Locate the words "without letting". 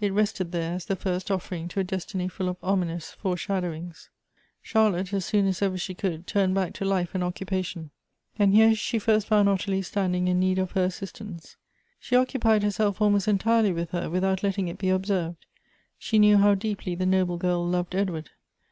14.08-14.68